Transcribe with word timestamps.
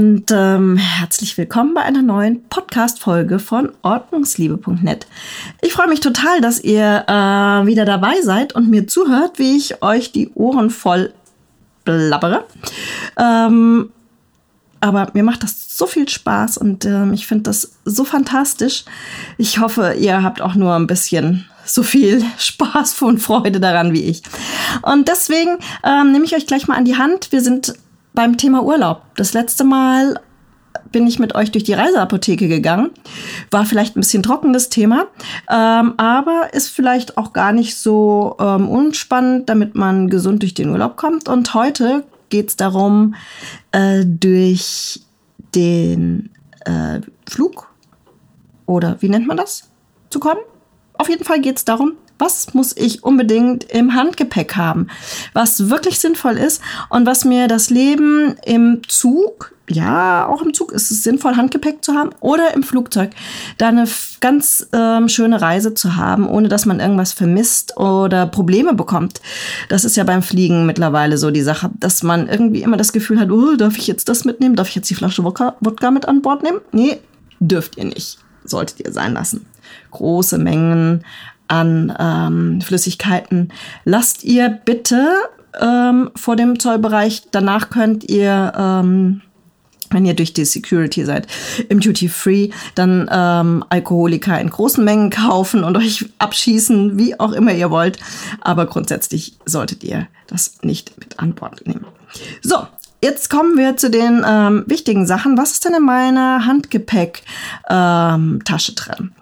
und 0.00 0.30
ähm, 0.30 0.78
herzlich 0.78 1.36
willkommen 1.36 1.74
bei 1.74 1.82
einer 1.82 2.00
neuen 2.00 2.42
Podcast-Folge 2.48 3.38
von 3.38 3.70
Ordnungsliebe.net. 3.82 5.06
Ich 5.60 5.74
freue 5.74 5.88
mich 5.88 6.00
total, 6.00 6.40
dass 6.40 6.58
ihr 6.58 7.04
äh, 7.06 7.66
wieder 7.66 7.84
dabei 7.84 8.14
seid 8.22 8.54
und 8.54 8.70
mir 8.70 8.86
zuhört, 8.86 9.38
wie 9.38 9.58
ich 9.58 9.82
euch 9.82 10.10
die 10.10 10.30
Ohren 10.32 10.70
voll 10.70 11.12
blabbere. 11.84 12.46
Ähm, 13.18 13.90
aber 14.80 15.10
mir 15.12 15.22
macht 15.22 15.42
das 15.42 15.76
so 15.76 15.84
viel 15.84 16.08
Spaß 16.08 16.56
und 16.56 16.86
ähm, 16.86 17.12
ich 17.12 17.26
finde 17.26 17.42
das 17.42 17.72
so 17.84 18.04
fantastisch. 18.04 18.86
Ich 19.36 19.58
hoffe, 19.58 19.96
ihr 19.98 20.22
habt 20.22 20.40
auch 20.40 20.54
nur 20.54 20.76
ein 20.76 20.86
bisschen 20.86 21.44
so 21.66 21.82
viel 21.82 22.24
Spaß 22.38 23.02
und 23.02 23.18
Freude 23.18 23.60
daran 23.60 23.92
wie 23.92 24.04
ich. 24.04 24.22
Und 24.80 25.08
deswegen 25.08 25.58
ähm, 25.84 26.12
nehme 26.12 26.24
ich 26.24 26.34
euch 26.34 26.46
gleich 26.46 26.68
mal 26.68 26.78
an 26.78 26.86
die 26.86 26.96
Hand. 26.96 27.32
Wir 27.32 27.42
sind 27.42 27.74
beim 28.20 28.36
Thema 28.36 28.62
Urlaub. 28.62 29.00
Das 29.16 29.32
letzte 29.32 29.64
Mal 29.64 30.20
bin 30.92 31.06
ich 31.06 31.18
mit 31.18 31.34
euch 31.34 31.52
durch 31.52 31.64
die 31.64 31.72
Reiseapotheke 31.72 32.48
gegangen. 32.48 32.90
War 33.50 33.64
vielleicht 33.64 33.96
ein 33.96 34.00
bisschen 34.00 34.22
trockenes 34.22 34.68
Thema, 34.68 35.06
ähm, 35.48 35.94
aber 35.96 36.52
ist 36.52 36.68
vielleicht 36.68 37.16
auch 37.16 37.32
gar 37.32 37.52
nicht 37.52 37.78
so 37.78 38.36
ähm, 38.38 38.68
unspannend, 38.68 39.48
damit 39.48 39.74
man 39.74 40.10
gesund 40.10 40.42
durch 40.42 40.52
den 40.52 40.68
Urlaub 40.68 40.98
kommt. 40.98 41.30
Und 41.30 41.54
heute 41.54 42.04
geht 42.28 42.50
es 42.50 42.56
darum, 42.56 43.14
äh, 43.72 44.04
durch 44.04 45.00
den 45.54 46.28
äh, 46.66 47.00
Flug 47.26 47.72
oder 48.66 48.98
wie 49.00 49.08
nennt 49.08 49.28
man 49.28 49.38
das, 49.38 49.70
zu 50.10 50.20
kommen. 50.20 50.40
Auf 50.92 51.08
jeden 51.08 51.24
Fall 51.24 51.40
geht 51.40 51.56
es 51.56 51.64
darum, 51.64 51.92
was 52.20 52.54
muss 52.54 52.76
ich 52.76 53.02
unbedingt 53.02 53.64
im 53.64 53.94
Handgepäck 53.94 54.56
haben, 54.56 54.88
was 55.32 55.70
wirklich 55.70 55.98
sinnvoll 55.98 56.36
ist 56.36 56.62
und 56.88 57.06
was 57.06 57.24
mir 57.24 57.48
das 57.48 57.70
Leben 57.70 58.36
im 58.44 58.82
Zug, 58.86 59.52
ja, 59.68 60.26
auch 60.26 60.42
im 60.42 60.52
Zug 60.52 60.72
ist 60.72 60.90
es 60.90 61.04
sinnvoll, 61.04 61.36
Handgepäck 61.36 61.84
zu 61.84 61.94
haben 61.94 62.10
oder 62.20 62.54
im 62.54 62.62
Flugzeug, 62.62 63.10
da 63.56 63.68
eine 63.68 63.86
ganz 64.20 64.68
ähm, 64.72 65.08
schöne 65.08 65.40
Reise 65.40 65.74
zu 65.74 65.96
haben, 65.96 66.28
ohne 66.28 66.48
dass 66.48 66.66
man 66.66 66.80
irgendwas 66.80 67.12
vermisst 67.12 67.76
oder 67.76 68.26
Probleme 68.26 68.74
bekommt. 68.74 69.20
Das 69.68 69.84
ist 69.84 69.96
ja 69.96 70.04
beim 70.04 70.22
Fliegen 70.22 70.66
mittlerweile 70.66 71.18
so 71.18 71.30
die 71.30 71.42
Sache, 71.42 71.70
dass 71.78 72.02
man 72.02 72.28
irgendwie 72.28 72.62
immer 72.62 72.76
das 72.76 72.92
Gefühl 72.92 73.20
hat, 73.20 73.30
oh, 73.30 73.56
darf 73.56 73.78
ich 73.78 73.86
jetzt 73.86 74.08
das 74.08 74.24
mitnehmen? 74.24 74.56
Darf 74.56 74.68
ich 74.68 74.74
jetzt 74.74 74.90
die 74.90 74.94
Flasche 74.94 75.24
Wodka, 75.24 75.56
Wodka 75.60 75.90
mit 75.90 76.06
an 76.06 76.20
Bord 76.20 76.42
nehmen? 76.42 76.60
Nee, 76.72 76.98
dürft 77.38 77.76
ihr 77.76 77.84
nicht. 77.84 78.18
Solltet 78.44 78.80
ihr 78.80 78.92
sein 78.92 79.14
lassen. 79.14 79.46
Große 79.90 80.38
Mengen 80.38 81.04
an 81.48 81.92
ähm, 81.98 82.60
Flüssigkeiten 82.60 83.52
lasst 83.84 84.24
ihr 84.24 84.48
bitte 84.48 85.10
ähm, 85.60 86.10
vor 86.14 86.36
dem 86.36 86.60
Zollbereich. 86.60 87.22
Danach 87.32 87.70
könnt 87.70 88.08
ihr 88.08 88.52
ähm, 88.56 89.22
wenn 89.90 90.06
ihr 90.06 90.14
durch 90.14 90.32
die 90.32 90.44
Security 90.44 91.04
seid, 91.04 91.26
im 91.68 91.80
Duty 91.80 92.08
Free, 92.08 92.50
dann 92.74 93.08
ähm, 93.12 93.64
Alkoholiker 93.68 94.40
in 94.40 94.48
großen 94.48 94.84
Mengen 94.84 95.10
kaufen 95.10 95.64
und 95.64 95.76
euch 95.76 96.06
abschießen, 96.18 96.96
wie 96.96 97.18
auch 97.18 97.32
immer 97.32 97.52
ihr 97.52 97.70
wollt. 97.70 97.98
Aber 98.40 98.66
grundsätzlich 98.66 99.36
solltet 99.44 99.84
ihr 99.84 100.06
das 100.28 100.58
nicht 100.62 100.96
mit 100.98 101.18
an 101.18 101.34
Bord 101.34 101.66
nehmen. 101.66 101.86
So, 102.40 102.66
Jetzt 103.02 103.30
kommen 103.30 103.56
wir 103.56 103.78
zu 103.78 103.88
den 103.88 104.22
ähm, 104.26 104.64
wichtigen 104.66 105.06
Sachen. 105.06 105.38
Was 105.38 105.52
ist 105.52 105.64
denn 105.64 105.72
in 105.72 105.84
meiner 105.84 106.44
Handgepäcktasche 106.44 107.22
ähm, 107.70 108.38
drin? 108.76 109.12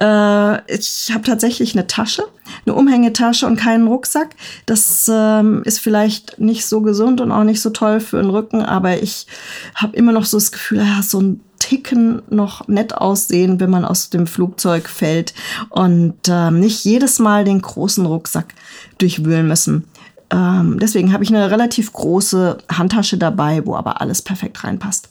Äh, 0.00 0.74
ich 0.74 1.10
habe 1.12 1.24
tatsächlich 1.24 1.74
eine 1.74 1.86
Tasche, 1.86 2.22
eine 2.64 2.74
Umhängetasche 2.74 3.46
und 3.46 3.56
keinen 3.56 3.86
Rucksack. 3.86 4.34
Das 4.64 5.10
ähm, 5.12 5.62
ist 5.64 5.78
vielleicht 5.78 6.40
nicht 6.40 6.64
so 6.64 6.80
gesund 6.80 7.20
und 7.20 7.30
auch 7.30 7.44
nicht 7.44 7.60
so 7.60 7.68
toll 7.68 8.00
für 8.00 8.16
den 8.16 8.30
Rücken, 8.30 8.62
aber 8.62 9.02
ich 9.02 9.26
habe 9.74 9.94
immer 9.94 10.12
noch 10.12 10.24
so 10.24 10.38
das 10.38 10.50
Gefühl, 10.50 10.78
ja, 10.78 11.02
so 11.02 11.20
ein 11.20 11.40
Ticken 11.58 12.22
noch 12.30 12.66
nett 12.66 12.94
aussehen, 12.94 13.60
wenn 13.60 13.68
man 13.68 13.84
aus 13.84 14.08
dem 14.08 14.26
Flugzeug 14.26 14.88
fällt 14.88 15.34
und 15.68 16.14
ähm, 16.28 16.60
nicht 16.60 16.82
jedes 16.84 17.18
Mal 17.18 17.44
den 17.44 17.60
großen 17.60 18.06
Rucksack 18.06 18.54
durchwühlen 18.96 19.46
müssen. 19.46 19.84
Ähm, 20.30 20.78
deswegen 20.78 21.12
habe 21.12 21.24
ich 21.24 21.34
eine 21.34 21.50
relativ 21.50 21.92
große 21.92 22.58
Handtasche 22.70 23.18
dabei, 23.18 23.64
wo 23.64 23.76
aber 23.76 24.00
alles 24.00 24.22
perfekt 24.22 24.62
reinpasst. 24.64 25.08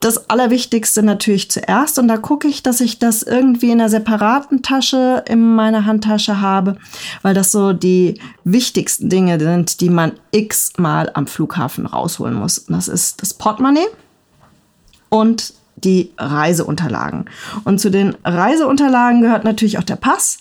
Das 0.00 0.30
Allerwichtigste 0.30 1.02
natürlich 1.02 1.50
zuerst 1.50 1.98
und 1.98 2.08
da 2.08 2.16
gucke 2.16 2.48
ich, 2.48 2.62
dass 2.62 2.80
ich 2.80 2.98
das 2.98 3.22
irgendwie 3.22 3.70
in 3.70 3.80
einer 3.80 3.90
separaten 3.90 4.62
Tasche 4.62 5.22
in 5.28 5.54
meiner 5.54 5.84
Handtasche 5.84 6.40
habe, 6.40 6.76
weil 7.20 7.34
das 7.34 7.52
so 7.52 7.74
die 7.74 8.18
wichtigsten 8.42 9.10
Dinge 9.10 9.38
sind, 9.38 9.82
die 9.82 9.90
man 9.90 10.12
x-mal 10.30 11.10
am 11.12 11.26
Flughafen 11.26 11.84
rausholen 11.84 12.34
muss. 12.34 12.64
Das 12.66 12.88
ist 12.88 13.20
das 13.20 13.34
Portemonnaie 13.34 13.88
und 15.10 15.52
die 15.76 16.12
Reiseunterlagen. 16.16 17.26
Und 17.64 17.78
zu 17.78 17.90
den 17.90 18.16
Reiseunterlagen 18.24 19.20
gehört 19.20 19.44
natürlich 19.44 19.78
auch 19.78 19.84
der 19.84 19.96
Pass. 19.96 20.38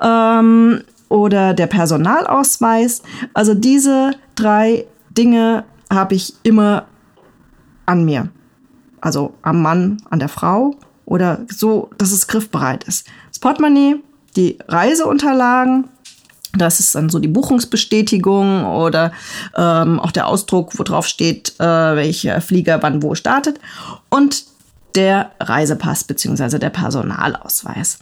Ähm, 0.00 0.82
oder 1.12 1.52
der 1.52 1.66
Personalausweis. 1.66 3.02
Also 3.34 3.52
diese 3.52 4.12
drei 4.34 4.86
Dinge 5.10 5.64
habe 5.90 6.14
ich 6.14 6.32
immer 6.42 6.86
an 7.84 8.06
mir. 8.06 8.30
Also 9.02 9.34
am 9.42 9.60
Mann, 9.60 9.98
an 10.08 10.20
der 10.20 10.30
Frau 10.30 10.74
oder 11.04 11.40
so, 11.48 11.90
dass 11.98 12.12
es 12.12 12.28
griffbereit 12.28 12.84
ist. 12.84 13.06
Das 13.28 13.40
Portemonnaie, 13.40 13.96
die 14.36 14.56
Reiseunterlagen, 14.66 15.88
das 16.54 16.80
ist 16.80 16.94
dann 16.94 17.10
so 17.10 17.18
die 17.18 17.28
Buchungsbestätigung 17.28 18.64
oder 18.64 19.12
ähm, 19.54 20.00
auch 20.00 20.12
der 20.12 20.28
Ausdruck, 20.28 20.78
wo 20.78 20.82
drauf 20.82 21.06
steht, 21.06 21.54
äh, 21.60 21.64
welcher 21.64 22.40
Flieger 22.40 22.82
wann 22.82 23.02
wo 23.02 23.14
startet. 23.14 23.60
Und 24.08 24.44
der 24.94 25.32
Reisepass 25.40 26.04
bzw. 26.04 26.58
der 26.58 26.70
Personalausweis. 26.70 27.98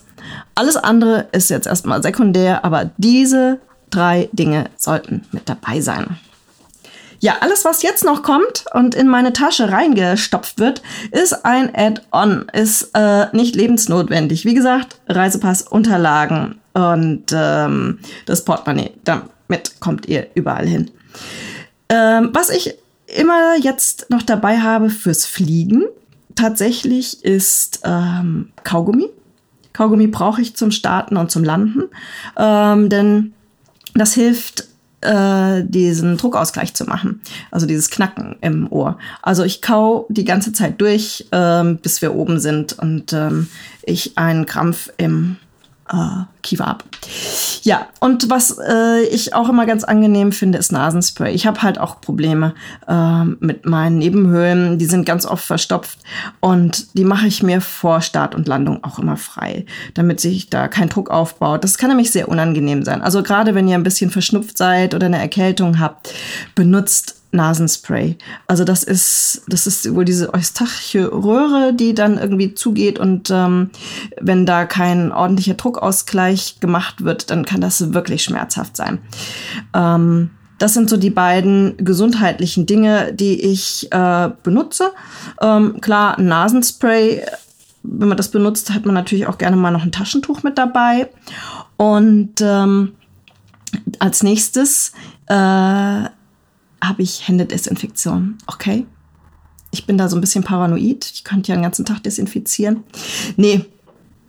Alles 0.55 0.77
andere 0.77 1.29
ist 1.33 1.51
jetzt 1.51 1.67
erstmal 1.67 2.03
sekundär, 2.03 2.65
aber 2.65 2.91
diese 2.97 3.61
drei 3.91 4.29
Dinge 4.33 4.67
sollten 4.77 5.27
mit 5.33 5.49
dabei 5.49 5.81
sein. 5.81 6.19
Ja, 7.23 7.37
alles, 7.41 7.67
was 7.67 7.83
jetzt 7.83 8.03
noch 8.03 8.23
kommt 8.23 8.65
und 8.73 8.95
in 8.95 9.07
meine 9.07 9.35
Tasche 9.35 9.71
reingestopft 9.71 10.59
wird, 10.59 10.81
ist 11.11 11.45
ein 11.45 11.71
Add-on, 11.75 12.47
ist 12.55 12.91
äh, 12.95 13.27
nicht 13.37 13.55
lebensnotwendig. 13.55 14.47
Wie 14.47 14.55
gesagt, 14.55 14.97
Reisepass, 15.07 15.61
Unterlagen 15.63 16.61
und 16.73 17.25
ähm, 17.33 17.99
das 18.25 18.45
Portemonnaie. 18.47 18.93
Damit 19.05 19.81
kommt 19.81 20.07
ihr 20.07 20.29
überall 20.35 20.67
hin. 20.67 20.91
Ähm, 21.91 22.31
was 22.33 22.49
ich 22.49 22.75
immer 23.07 23.57
jetzt 23.61 24.09
noch 24.09 24.23
dabei 24.23 24.61
habe 24.61 24.89
fürs 24.89 25.27
Fliegen, 25.27 25.85
tatsächlich 26.37 27.23
ist 27.23 27.81
ähm, 27.85 28.53
Kaugummi. 28.65 29.11
Kaugummi 29.73 30.07
brauche 30.09 30.43
ich 30.43 30.57
zum 30.57 30.71
Starten 30.71 31.17
und 31.17 31.31
zum 31.31 31.45
Landen, 31.45 31.85
ähm, 32.37 32.89
denn 32.89 33.33
das 33.95 34.15
hilft, 34.15 34.69
äh, 35.01 35.65
diesen 35.65 36.17
Druckausgleich 36.17 36.75
zu 36.75 36.85
machen, 36.85 37.21
also 37.51 37.67
dieses 37.67 37.91
Knacken 37.91 38.37
im 38.41 38.71
Ohr. 38.71 38.99
Also 39.23 39.45
ich 39.45 39.63
kau 39.63 40.07
die 40.11 40.25
ganze 40.25 40.53
Zeit 40.53 40.81
durch, 40.81 41.27
ähm, 41.33 41.79
bis 41.79 42.03
wir 42.03 42.15
oben 42.15 42.39
sind. 42.39 42.79
Und 42.79 43.13
ähm, 43.13 43.49
ich 43.83 44.19
einen 44.19 44.47
Krampf 44.47 44.91
im 44.99 45.37
äh, 45.93 46.25
Kiefer 46.43 46.69
ab. 46.69 46.85
Ja, 47.63 47.89
und 48.01 48.31
was 48.31 48.57
äh, 48.59 49.03
ich 49.11 49.35
auch 49.35 49.49
immer 49.49 49.67
ganz 49.67 49.85
angenehm 49.85 50.33
finde, 50.33 50.59
ist 50.59 50.73
Nasenspray. 50.73 51.35
Ich 51.35 51.47
habe 51.47 51.63
halt 51.63 51.79
auch 51.79 52.01
Probleme 52.01 52.55
äh, 52.89 53.25
mit 53.25 53.67
meinen 53.67 53.99
Nebenhöhlen. 53.99 54.79
Die 54.79 54.87
sind 54.87 55.05
ganz 55.05 55.27
oft 55.27 55.45
verstopft 55.45 55.99
und 56.41 56.97
die 56.97 57.05
mache 57.05 57.27
ich 57.27 57.43
mir 57.43 57.61
vor 57.61 58.01
Start 58.01 58.35
und 58.35 58.49
Landung 58.49 58.83
auch 58.85 58.99
immer 58.99 59.17
frei, 59.17 59.67
damit 59.95 60.21
sich 60.21 60.49
da 60.49 60.69
kein 60.69 60.89
Druck 60.89 61.11
aufbaut. 61.11 61.65
Das 61.65 61.77
kann 61.77 61.91
nämlich 61.91 62.11
sehr 62.11 62.29
unangenehm 62.29 62.85
sein. 62.85 63.03
Also 63.03 63.23
gerade 63.23 63.55
wenn 63.55 63.69
ihr 63.69 63.75
ein 63.75 63.83
bisschen 63.83 64.11
verschnupft 64.11 64.57
seid 64.57 64.95
oder 64.95 65.07
eine 65.07 65.21
Erkältung 65.21 65.79
habt, 65.81 66.15
benutzt 66.55 67.20
Nasenspray. 67.33 68.17
Also 68.47 68.65
das 68.65 68.83
ist, 68.83 69.43
das 69.47 69.67
ist 69.67 69.95
wohl 69.95 70.05
diese 70.05 70.35
eustachische 70.35 71.13
Röhre, 71.13 71.73
die 71.73 71.95
dann 71.95 72.19
irgendwie 72.19 72.55
zugeht 72.55 72.99
und 72.99 73.31
ähm, 73.31 73.71
wenn 74.21 74.47
da 74.47 74.65
kein 74.65 75.13
ordentlicher 75.13 75.55
Druckausgleich 75.55 76.61
gemacht 76.61 77.05
wird, 77.05 77.31
dann 77.31 77.45
kann 77.45 77.61
das 77.61 77.93
wirklich 77.93 78.25
schmerzhaft 78.25 78.77
sein. 78.77 78.99
Ähm, 79.75 80.31
das 80.59 80.75
sind 80.75 80.91
so 80.91 80.99
die 80.99 81.11
beiden 81.11 81.75
gesundheitlichen 81.79 82.67
Dinge, 82.67 83.15
die 83.15 83.41
ich 83.41 83.91
äh, 83.93 84.31
benutze. 84.43 84.93
Ähm, 85.41 85.81
klar, 85.81 86.21
Nasenspray, 86.21 87.23
wenn 87.83 88.09
man 88.09 88.19
das 88.19 88.31
benutzt, 88.31 88.71
hat 88.71 88.85
man 88.85 88.95
natürlich 88.95 89.27
auch 89.27 89.39
gerne 89.39 89.57
mal 89.57 89.71
noch 89.71 89.85
ein 89.85 89.93
Taschentuch 89.93 90.43
mit 90.43 90.59
dabei. 90.59 91.09
Und 91.79 92.43
ähm, 92.43 92.93
als 94.01 94.23
nächstes 94.23 94.93
äh, 95.29 96.05
habe 96.83 97.03
ich 97.03 97.27
Händedesinfektion. 97.27 98.39
Okay? 98.47 98.87
Ich 99.71 99.87
bin 99.87 99.99
da 99.99 100.09
so 100.09 100.17
ein 100.17 100.21
bisschen 100.21 100.45
paranoid. 100.45 101.11
Ich 101.13 101.25
könnte 101.25 101.51
ja 101.51 101.57
den 101.57 101.63
ganzen 101.63 101.85
Tag 101.85 102.03
desinfizieren. 102.03 102.85
Nee, 103.37 103.65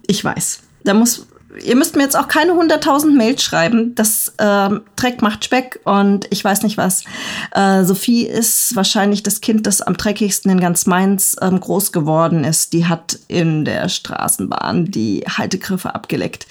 ich 0.07 0.23
weiß. 0.23 0.61
Da 0.83 0.93
muss 0.93 1.27
ihr 1.63 1.75
müsst 1.75 1.95
mir 1.95 2.03
jetzt 2.03 2.17
auch 2.17 2.27
keine 2.27 2.53
100.000 2.53 3.15
Mails 3.15 3.43
schreiben. 3.43 3.95
Das 3.95 4.33
ähm, 4.39 4.81
Dreck 4.95 5.21
macht 5.21 5.45
Speck 5.45 5.79
und 5.83 6.27
ich 6.29 6.43
weiß 6.43 6.63
nicht 6.63 6.77
was. 6.77 7.03
Äh, 7.51 7.83
Sophie 7.83 8.25
ist 8.25 8.75
wahrscheinlich 8.75 9.23
das 9.23 9.41
Kind, 9.41 9.67
das 9.67 9.81
am 9.81 9.97
dreckigsten 9.97 10.51
in 10.51 10.59
ganz 10.59 10.85
Mainz 10.85 11.35
ähm, 11.41 11.59
groß 11.59 11.91
geworden 11.91 12.43
ist. 12.43 12.73
Die 12.73 12.85
hat 12.85 13.19
in 13.27 13.65
der 13.65 13.89
Straßenbahn 13.89 14.85
die 14.85 15.23
Haltegriffe 15.27 15.93
abgeleckt. 15.93 16.47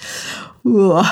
Uah. 0.63 1.05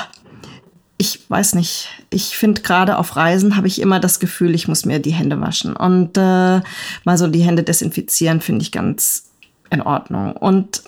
Ich 1.00 1.18
weiß 1.30 1.54
nicht. 1.54 1.88
Ich 2.10 2.36
finde 2.36 2.60
gerade 2.60 2.98
auf 2.98 3.16
Reisen 3.16 3.56
habe 3.56 3.66
ich 3.66 3.80
immer 3.80 4.00
das 4.00 4.20
Gefühl, 4.20 4.54
ich 4.54 4.68
muss 4.68 4.84
mir 4.84 4.98
die 4.98 5.14
Hände 5.14 5.40
waschen 5.40 5.74
und 5.74 6.18
äh, 6.18 6.60
mal 7.04 7.16
so 7.16 7.26
die 7.26 7.40
Hände 7.40 7.62
desinfizieren 7.62 8.42
finde 8.42 8.64
ich 8.64 8.70
ganz 8.70 9.30
in 9.70 9.80
Ordnung. 9.80 10.36
Und 10.36 10.82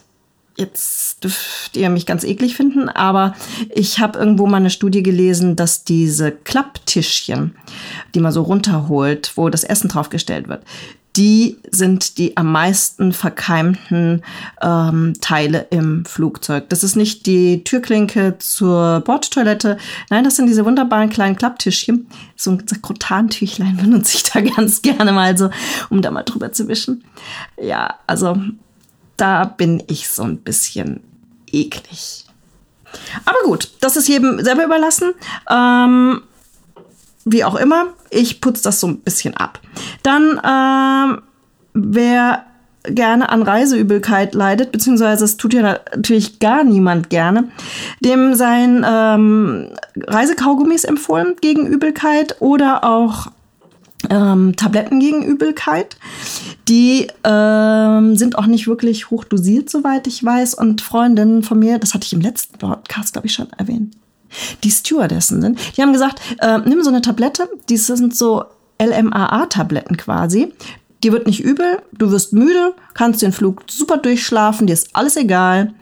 jetzt 0.58 1.24
dürft 1.24 1.78
ihr 1.78 1.88
mich 1.88 2.04
ganz 2.04 2.24
eklig 2.24 2.56
finden, 2.56 2.90
aber 2.90 3.34
ich 3.70 4.00
habe 4.00 4.18
irgendwo 4.18 4.46
mal 4.46 4.58
eine 4.58 4.68
Studie 4.68 5.02
gelesen, 5.02 5.56
dass 5.56 5.84
diese 5.84 6.30
Klapptischchen, 6.30 7.56
die 8.14 8.20
man 8.20 8.32
so 8.32 8.42
runterholt, 8.42 9.32
wo 9.36 9.48
das 9.48 9.64
Essen 9.64 9.88
draufgestellt 9.88 10.46
wird, 10.46 10.62
die 11.16 11.58
sind 11.70 12.16
die 12.16 12.36
am 12.36 12.50
meisten 12.52 13.12
verkeimten 13.12 14.22
ähm, 14.62 15.14
Teile 15.20 15.66
im 15.70 16.04
Flugzeug. 16.06 16.68
Das 16.70 16.82
ist 16.82 16.96
nicht 16.96 17.26
die 17.26 17.64
Türklinke 17.64 18.36
zur 18.38 19.00
Bordtoilette. 19.00 19.76
Nein, 20.08 20.24
das 20.24 20.36
sind 20.36 20.46
diese 20.46 20.64
wunderbaren 20.64 21.10
kleinen 21.10 21.36
Klapptischchen. 21.36 22.06
So 22.34 22.52
ein 22.52 22.66
Sakrotantüchlein 22.66 23.76
benutze 23.80 24.16
ich 24.16 24.22
da 24.24 24.40
ganz 24.40 24.80
gerne 24.80 25.12
mal 25.12 25.36
so, 25.36 25.50
um 25.90 26.00
da 26.00 26.10
mal 26.10 26.22
drüber 26.22 26.52
zu 26.52 26.68
wischen. 26.68 27.04
Ja, 27.60 27.98
also 28.06 28.38
da 29.16 29.44
bin 29.44 29.82
ich 29.88 30.08
so 30.08 30.22
ein 30.22 30.38
bisschen 30.38 31.00
eklig. 31.50 32.24
Aber 33.24 33.38
gut, 33.44 33.70
das 33.80 33.96
ist 33.96 34.08
jedem 34.08 34.42
selber 34.42 34.64
überlassen. 34.64 35.12
Ähm, 35.50 36.22
wie 37.24 37.44
auch 37.44 37.54
immer, 37.54 37.86
ich 38.10 38.40
putze 38.40 38.64
das 38.64 38.80
so 38.80 38.86
ein 38.86 38.98
bisschen 38.98 39.36
ab. 39.36 39.60
Dann, 40.02 40.40
ähm, 40.44 41.22
wer 41.74 42.44
gerne 42.84 43.28
an 43.28 43.42
Reiseübelkeit 43.42 44.34
leidet, 44.34 44.72
beziehungsweise 44.72 45.24
es 45.24 45.36
tut 45.36 45.54
ja 45.54 45.62
natürlich 45.62 46.40
gar 46.40 46.64
niemand 46.64 47.10
gerne, 47.10 47.48
dem 48.00 48.34
seien 48.34 48.84
ähm, 48.88 49.69
Reisekaugummis 49.96 50.84
empfohlen 50.84 51.36
gegen 51.40 51.66
Übelkeit 51.66 52.36
oder 52.40 52.84
auch 52.84 53.28
ähm, 54.10 54.56
Tabletten 54.56 54.98
gegen 54.98 55.22
Übelkeit. 55.22 55.96
Die 56.69 57.06
ähm, 57.24 58.16
sind 58.16 58.36
auch 58.36 58.46
nicht 58.46 58.66
wirklich 58.66 59.10
hochdosiert, 59.10 59.70
soweit 59.70 60.06
ich 60.06 60.24
weiß. 60.24 60.54
Und 60.54 60.80
Freundinnen 60.80 61.42
von 61.42 61.58
mir, 61.58 61.78
das 61.78 61.94
hatte 61.94 62.06
ich 62.06 62.12
im 62.12 62.20
letzten 62.20 62.58
Podcast, 62.58 63.12
glaube 63.12 63.26
ich, 63.28 63.34
schon 63.34 63.48
erwähnt, 63.56 63.94
die 64.64 64.70
Stewardessen 64.70 65.40
sind, 65.40 65.58
die 65.76 65.82
haben 65.82 65.93
gesagt, 65.93 66.20
äh, 66.40 66.58
nimm 66.58 66.82
so 66.82 66.90
eine 66.90 67.02
Tablette, 67.02 67.49
die 67.69 67.76
sind 67.76 68.17
so 68.17 68.44
LMAA-Tabletten 68.81 69.96
quasi. 69.96 70.52
Die 71.02 71.12
wird 71.12 71.26
nicht 71.26 71.40
übel, 71.40 71.82
du 71.93 72.11
wirst 72.12 72.32
müde, 72.32 72.75
kannst 72.94 73.23
den 73.23 73.32
Flug 73.32 73.64
super 73.69 73.96
durchschlafen, 73.96 74.67
dir 74.67 74.73
ist 74.73 74.90
alles 74.93 75.17
egal. 75.17 75.75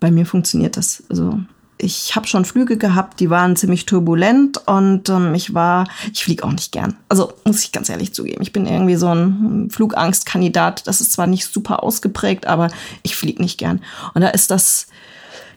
Bei 0.00 0.10
mir 0.10 0.24
funktioniert 0.24 0.76
das. 0.76 1.02
Also 1.10 1.38
ich 1.82 2.14
habe 2.16 2.26
schon 2.26 2.44
Flüge 2.44 2.78
gehabt, 2.78 3.20
die 3.20 3.28
waren 3.28 3.56
ziemlich 3.56 3.86
turbulent 3.86 4.66
und 4.66 5.08
ähm, 5.08 5.34
ich 5.34 5.52
war, 5.52 5.88
ich 6.12 6.24
fliege 6.24 6.44
auch 6.44 6.52
nicht 6.52 6.72
gern. 6.72 6.96
Also 7.08 7.32
muss 7.44 7.64
ich 7.64 7.72
ganz 7.72 7.88
ehrlich 7.88 8.14
zugeben, 8.14 8.40
ich 8.40 8.52
bin 8.52 8.66
irgendwie 8.66 8.94
so 8.94 9.08
ein 9.08 9.68
Flugangstkandidat. 9.70 10.86
Das 10.86 11.00
ist 11.00 11.12
zwar 11.12 11.26
nicht 11.26 11.46
super 11.46 11.82
ausgeprägt, 11.82 12.46
aber 12.46 12.68
ich 13.02 13.16
fliege 13.16 13.42
nicht 13.42 13.58
gern. 13.58 13.82
Und 14.14 14.22
da 14.22 14.28
ist 14.28 14.50
das 14.50 14.86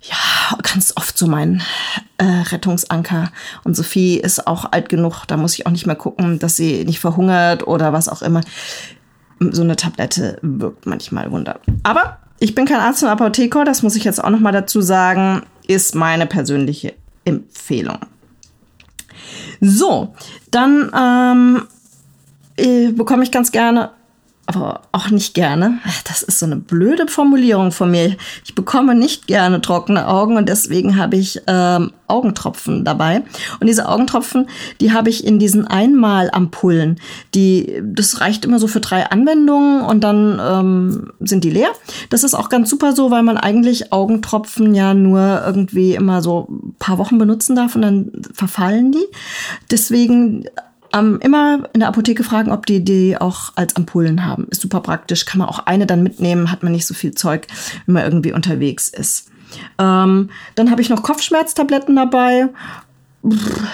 ja 0.10 0.57
ganz 0.62 0.94
oft 0.96 1.18
so 1.18 1.28
mein 1.28 1.62
äh, 2.18 2.24
Rettungsanker. 2.24 3.31
Und 3.63 3.75
Sophie 3.75 4.18
ist 4.18 4.48
auch 4.48 4.72
alt 4.72 4.90
genug, 4.90 5.25
da 5.28 5.38
muss 5.38 5.54
ich 5.54 5.66
auch 5.66 5.72
nicht 5.72 5.86
mehr 5.86 5.96
gucken, 5.96 6.40
dass 6.40 6.56
sie 6.56 6.86
nicht 6.86 7.00
verhungert 7.00 7.68
oder 7.68 7.94
was 7.94 8.10
auch 8.10 8.22
immer. 8.22 8.42
So 9.40 9.63
eine 9.63 9.75
Tablette 9.75 10.40
wirkt 10.42 10.86
manchmal 10.86 11.31
Wunder. 11.31 11.60
Aber 11.84 12.19
ich 12.40 12.56
bin 12.56 12.66
kein 12.66 12.80
Arzt 12.80 13.04
und 13.04 13.10
Apotheker, 13.10 13.66
das 13.66 13.84
muss 13.84 13.96
ich 13.96 14.04
jetzt 14.04 14.24
auch 14.24 14.30
noch 14.30 14.40
mal 14.40 14.52
dazu 14.52 14.81
sagen 14.81 15.44
ist 15.68 15.96
meine 15.96 16.28
persönliche 16.28 16.94
Empfehlung. 17.24 18.00
So, 19.62 20.13
dann 20.51 20.92
ähm, 20.96 21.68
äh, 22.58 22.92
bekomme 22.92 23.24
ich 23.24 23.31
ganz 23.31 23.51
gerne 23.51 23.92
aber 24.48 24.82
auch 24.92 25.10
nicht 25.10 25.34
gerne. 25.34 25.80
Das 26.08 26.22
ist 26.22 26.40
so 26.40 26.46
eine 26.46 26.58
blöde 26.58 27.08
Formulierung 27.08 27.72
von 27.72 27.92
mir. 27.92 28.16
Ich 28.44 28.54
bekomme 28.54 28.96
nicht 28.96 29.28
gerne 29.28 29.62
trockene 29.62 30.08
Augen 30.08 30.38
und 30.38 30.48
deswegen 30.48 30.98
habe 30.98 31.16
ich 31.16 31.42
ähm, 31.48 31.92
Augentropfen 32.08 32.86
dabei. 32.86 33.24
Und 33.60 33.68
diese 33.68 33.88
Augentropfen, 33.90 34.48
die 34.82 34.94
habe 34.94 35.10
ich 35.10 35.26
in 35.26 35.40
diesen 35.40 35.66
Einmalampullen. 35.66 37.00
Die, 37.34 37.82
das 37.84 38.22
reicht 38.22 38.46
immer 38.46 38.60
so 38.60 38.68
für 38.68 38.82
drei 38.82 39.10
Anwendungen 39.10 39.82
und 39.82 40.04
dann 40.04 40.40
ähm, 40.40 41.12
sind 41.20 41.44
die 41.44 41.50
leer. 41.50 41.70
Das 42.10 42.24
ist 42.24 42.36
auch 42.36 42.50
ganz 42.50 42.70
super 42.70 42.94
so, 42.94 43.10
weil 43.10 43.24
man 43.24 43.38
eigentlich 43.38 43.92
Augentropfen 43.92 44.76
ja 44.76 44.94
nur 44.94 45.44
irgendwie 45.46 45.96
immer 45.96 46.22
so 46.22 46.48
ein 46.50 46.76
paar 46.78 47.00
Wochen 47.00 47.18
benutzen 47.18 47.56
darf 47.56 47.76
und 47.76 47.82
dann 47.82 48.12
verfallen 48.34 48.92
die. 48.92 49.06
Deswegen 49.72 50.46
ähm, 50.96 51.20
immer 51.22 51.68
in 51.74 51.82
der 51.82 51.90
Apotheke 51.90 52.24
fragen, 52.24 52.52
ob 52.52 52.66
die 52.66 52.84
die 52.84 53.18
auch 53.18 53.52
als 53.56 53.76
Ampullen 53.76 54.26
haben. 54.26 54.48
Ist 54.50 54.62
super 54.62 54.80
praktisch. 54.80 55.26
Kann 55.26 55.40
man 55.40 55.50
auch 55.50 55.60
eine 55.60 55.86
dann 55.86 56.04
mitnehmen, 56.04 56.52
hat 56.52 56.64
man 56.64 56.72
nicht 56.72 56.86
so 56.86 56.94
viel 56.94 57.14
Zeug, 57.14 57.48
wenn 57.86 57.94
man 57.94 58.04
irgendwie 58.04 58.32
unterwegs 58.32 58.88
ist. 58.88 59.30
Ähm, 59.78 60.30
dann 60.56 60.72
habe 60.72 60.82
ich 60.82 60.90
noch 60.90 61.04
Kopfschmerztabletten 61.04 61.96
dabei. 61.96 62.48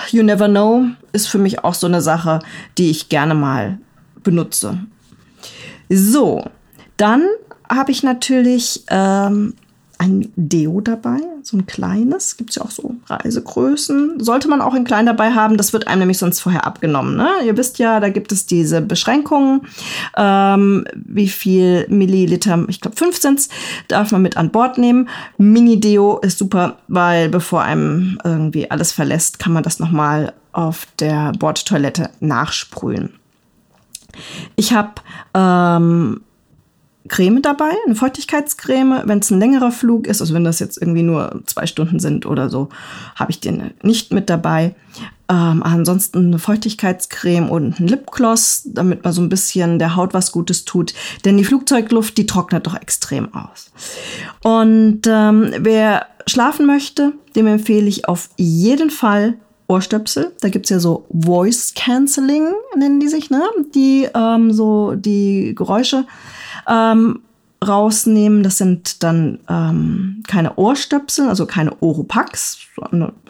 You 0.10 0.24
never 0.24 0.48
know 0.48 0.86
ist 1.12 1.28
für 1.28 1.38
mich 1.38 1.64
auch 1.64 1.74
so 1.74 1.88
eine 1.88 2.02
Sache, 2.02 2.40
die 2.78 2.90
ich 2.90 3.10
gerne 3.10 3.36
mal 3.36 3.78
benutze. 4.24 4.80
So, 5.90 6.46
dann 6.98 7.24
habe 7.70 7.92
ich 7.92 8.04
natürlich 8.04 8.84
ähm, 8.90 9.56
ein 10.02 10.34
Deo 10.36 10.82
dabei, 10.82 11.20
so 11.44 11.56
ein 11.56 11.68
kleines. 11.68 12.36
Gibt 12.36 12.50
es 12.50 12.56
ja 12.56 12.64
auch 12.64 12.72
so 12.72 12.96
Reisegrößen. 13.06 14.20
Sollte 14.20 14.48
man 14.48 14.60
auch 14.60 14.74
in 14.74 14.84
klein 14.84 15.06
dabei 15.06 15.34
haben. 15.34 15.58
Das 15.58 15.74
wird 15.74 15.88
einem 15.88 16.00
nämlich 16.00 16.18
sonst 16.18 16.40
vorher 16.40 16.66
abgenommen. 16.66 17.16
Ne? 17.16 17.30
Ihr 17.46 17.56
wisst 17.56 17.78
ja, 17.78 18.00
da 18.00 18.10
gibt 18.10 18.32
es 18.32 18.48
diese 18.48 18.82
Beschränkungen. 18.82 19.62
Ähm, 20.18 20.86
wie 20.96 21.30
viel 21.30 21.86
Milliliter, 21.90 22.66
ich 22.68 22.82
glaube 22.82 22.98
15 22.98 23.38
darf 23.90 24.12
man 24.12 24.24
mit 24.24 24.38
an 24.38 24.50
Bord 24.50 24.80
nehmen. 24.80 25.08
Mini-Deo 25.38 26.18
ist 26.18 26.40
super, 26.40 26.78
weil 26.88 27.30
bevor 27.30 27.62
einem 27.62 28.18
irgendwie 28.24 28.72
alles 28.72 28.92
verlässt, 28.92 29.38
kann 29.38 29.54
man 29.54 29.62
das 29.62 29.78
nochmal 29.78 30.34
auf 30.52 30.88
der 31.00 31.32
Bordtoilette 31.34 32.10
nachsprühen. 32.22 33.14
Ich 34.56 34.74
habe 34.74 34.96
ähm, 35.36 36.22
Creme 37.12 37.42
dabei, 37.42 37.72
eine 37.86 37.96
Feuchtigkeitscreme. 37.96 39.02
Wenn 39.04 39.20
es 39.20 39.30
ein 39.32 39.40
längerer 39.40 39.74
Flug 39.74 40.08
ist, 40.08 40.22
also 40.22 40.34
wenn 40.34 40.46
das 40.46 40.60
jetzt 40.60 40.82
irgendwie 40.82 41.04
nur 41.04 41.42
zwei 41.46 41.68
Stunden 41.68 42.00
sind 42.00 42.26
oder 42.26 42.50
so, 42.50 42.70
habe 43.18 43.32
ich 43.32 43.42
den 43.42 43.72
nicht 43.84 44.14
mit 44.14 44.30
dabei. 44.30 44.76
Ähm, 45.28 45.62
ansonsten 45.62 46.28
eine 46.28 46.40
Feuchtigkeitscreme 46.40 47.50
und 47.50 47.82
ein 47.82 47.88
Lipgloss, 47.88 48.62
damit 48.66 49.04
man 49.04 49.12
so 49.12 49.22
ein 49.22 49.28
bisschen 49.28 49.78
der 49.78 49.98
Haut 49.98 50.14
was 50.14 50.32
Gutes 50.32 50.64
tut. 50.64 50.94
Denn 51.26 51.36
die 51.36 51.44
Flugzeugluft, 51.44 52.18
die 52.18 52.26
trocknet 52.26 52.66
doch 52.66 52.76
extrem 52.76 53.34
aus. 53.34 53.72
Und 54.42 55.02
ähm, 55.06 55.52
wer 55.60 56.08
schlafen 56.28 56.66
möchte, 56.66 57.12
dem 57.36 57.46
empfehle 57.46 57.90
ich 57.90 58.08
auf 58.08 58.30
jeden 58.38 58.90
Fall 58.90 59.38
Ohrstöpsel. 59.72 60.32
Da 60.42 60.50
gibt's 60.50 60.70
ja 60.70 60.80
so 60.80 61.06
Voice 61.10 61.74
Cancelling, 61.76 62.54
nennen 62.76 63.00
die 63.00 63.08
sich, 63.08 63.30
ne? 63.30 63.42
Die 63.74 64.08
ähm, 64.14 64.52
so 64.52 64.96
die 64.96 65.56
Geräusche 65.56 66.06
ähm, 66.68 67.22
rausnehmen. 67.66 68.44
Das 68.44 68.58
sind 68.58 69.04
dann 69.04 69.40
ähm, 69.48 70.24
keine 70.28 70.56
Ohrstöpsel, 70.56 71.30
also 71.30 71.46
keine 71.46 71.80
Oropax, 71.82 72.58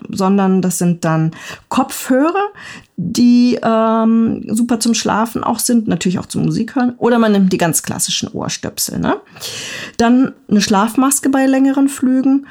sondern 0.09 0.61
das 0.61 0.77
sind 0.77 1.03
dann 1.03 1.31
Kopfhörer, 1.67 2.49
die 2.95 3.59
ähm, 3.61 4.43
super 4.47 4.79
zum 4.79 4.93
Schlafen 4.93 5.43
auch 5.43 5.59
sind, 5.59 5.87
natürlich 5.87 6.19
auch 6.19 6.25
zum 6.25 6.43
Musik 6.43 6.75
hören. 6.75 6.95
Oder 6.97 7.19
man 7.19 7.33
nimmt 7.33 7.51
die 7.51 7.57
ganz 7.57 7.83
klassischen 7.83 8.29
Ohrstöpsel. 8.29 8.99
Ne? 8.99 9.17
Dann 9.97 10.33
eine 10.49 10.61
Schlafmaske 10.61 11.29
bei 11.29 11.45
längeren 11.45 11.89
Flügen. 11.89 12.47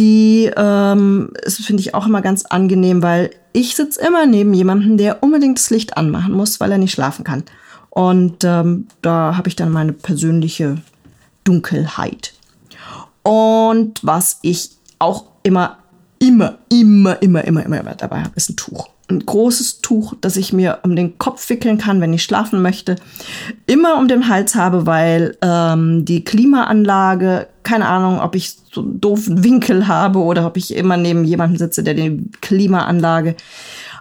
Die 0.00 0.50
ähm, 0.56 1.30
finde 1.46 1.82
ich 1.82 1.94
auch 1.94 2.06
immer 2.06 2.22
ganz 2.22 2.46
angenehm, 2.46 3.02
weil 3.02 3.32
ich 3.52 3.76
sitze 3.76 4.00
immer 4.00 4.24
neben 4.24 4.54
jemandem, 4.54 4.96
der 4.96 5.22
unbedingt 5.22 5.58
das 5.58 5.68
Licht 5.68 5.98
anmachen 5.98 6.32
muss, 6.32 6.58
weil 6.58 6.72
er 6.72 6.78
nicht 6.78 6.92
schlafen 6.92 7.22
kann. 7.22 7.44
Und 7.90 8.42
ähm, 8.44 8.86
da 9.02 9.36
habe 9.36 9.48
ich 9.48 9.56
dann 9.56 9.70
meine 9.70 9.92
persönliche 9.92 10.78
Dunkelheit. 11.44 12.32
Und 13.22 14.00
was 14.02 14.38
ich 14.40 14.70
auch 14.98 15.26
immer, 15.42 15.76
immer, 16.18 16.56
immer, 16.70 17.22
immer, 17.22 17.44
immer, 17.44 17.64
immer 17.66 17.94
dabei 17.94 18.22
habe, 18.22 18.32
ist 18.36 18.48
ein 18.48 18.56
Tuch. 18.56 18.88
Ein 19.10 19.26
großes 19.26 19.80
Tuch, 19.80 20.14
das 20.20 20.36
ich 20.36 20.52
mir 20.52 20.78
um 20.82 20.94
den 20.94 21.18
Kopf 21.18 21.48
wickeln 21.50 21.78
kann, 21.78 22.00
wenn 22.00 22.12
ich 22.12 22.22
schlafen 22.22 22.62
möchte. 22.62 22.96
Immer 23.66 23.98
um 23.98 24.08
den 24.08 24.28
Hals 24.28 24.54
habe, 24.54 24.86
weil 24.86 25.36
ähm, 25.42 26.04
die 26.04 26.24
Klimaanlage 26.24 27.48
keine 27.62 27.88
Ahnung, 27.88 28.20
ob 28.20 28.34
ich 28.34 28.56
so 28.72 28.80
einen 28.80 29.00
doofen 29.00 29.44
Winkel 29.44 29.86
habe 29.86 30.20
oder 30.20 30.46
ob 30.46 30.56
ich 30.56 30.74
immer 30.74 30.96
neben 30.96 31.24
jemandem 31.24 31.58
sitze, 31.58 31.82
der 31.82 31.94
die 31.94 32.24
Klimaanlage 32.40 33.36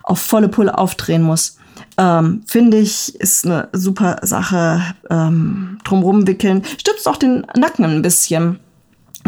auf 0.04 0.20
volle 0.20 0.48
Pulle 0.48 0.78
aufdrehen 0.78 1.22
muss. 1.22 1.58
Ähm, 1.98 2.42
Finde 2.46 2.78
ich, 2.78 3.16
ist 3.16 3.46
eine 3.46 3.70
super 3.74 4.18
Sache. 4.22 4.82
Ähm, 5.10 5.78
drumrum 5.84 6.28
wickeln. 6.28 6.64
Stützt 6.80 7.08
auch 7.08 7.18
den 7.18 7.46
Nacken 7.56 7.86
ein 7.86 8.02
bisschen. 8.02 8.60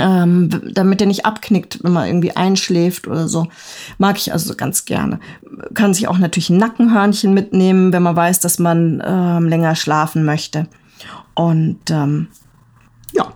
Ähm, 0.04 0.50
damit 0.74 1.00
der 1.00 1.08
nicht 1.08 1.26
abknickt, 1.26 1.84
wenn 1.84 1.92
man 1.92 2.08
irgendwie 2.08 2.36
einschläft 2.36 3.08
oder 3.08 3.28
so. 3.28 3.48
Mag 4.00 4.18
ich 4.18 4.34
also 4.34 4.56
ganz 4.56 4.86
gerne. 4.86 5.20
Kann 5.76 5.94
sich 5.94 6.08
auch 6.08 6.18
natürlich 6.18 6.50
ein 6.50 6.58
Nackenhörnchen 6.58 7.34
mitnehmen, 7.34 7.94
wenn 7.94 8.02
man 8.02 8.16
weiß, 8.16 8.40
dass 8.40 8.58
man 8.58 9.04
ähm, 9.06 9.48
länger 9.48 9.76
schlafen 9.76 10.26
möchte. 10.26 10.68
Und 11.36 11.80
ähm, 11.92 12.30
ja, 13.14 13.34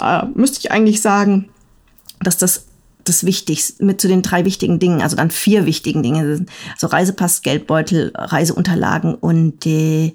äh, 0.00 0.26
müsste 0.34 0.60
ich 0.60 0.70
eigentlich 0.70 1.02
sagen, 1.02 1.48
dass 2.20 2.36
das 2.36 2.66
das 3.04 3.24
Wichtigste, 3.24 3.84
mit 3.84 4.00
zu 4.00 4.08
den 4.08 4.22
drei 4.22 4.44
wichtigen 4.44 4.78
Dingen, 4.78 5.02
also 5.02 5.16
dann 5.16 5.30
vier 5.30 5.66
wichtigen 5.66 6.02
Dinge 6.02 6.36
sind. 6.36 6.50
Also 6.74 6.88
Reisepass, 6.88 7.42
Geldbeutel, 7.42 8.12
Reiseunterlagen 8.14 9.14
und 9.14 9.66
äh, 9.66 10.12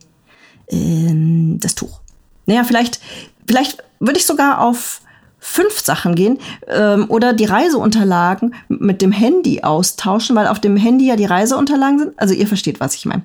äh, 0.68 1.58
das 1.58 1.76
Tuch. 1.76 2.02
Naja, 2.46 2.64
vielleicht, 2.64 3.00
vielleicht 3.48 3.84
würde 4.00 4.20
ich 4.20 4.26
sogar 4.26 4.62
auf 4.62 5.02
fünf 5.46 5.82
Sachen 5.82 6.16
gehen 6.16 6.40
ähm, 6.68 7.06
oder 7.10 7.34
die 7.34 7.44
Reiseunterlagen 7.44 8.56
mit 8.70 9.02
dem 9.02 9.12
Handy 9.12 9.62
austauschen, 9.62 10.38
weil 10.38 10.48
auf 10.48 10.62
dem 10.62 10.78
Handy 10.78 11.06
ja 11.06 11.18
die 11.18 11.26
Reiseunterlagen 11.26 12.00
sind. 12.00 12.14
Also 12.16 12.34
ihr 12.34 12.48
versteht, 12.48 12.80
was 12.80 12.96
ich 12.96 13.06
meine. 13.06 13.24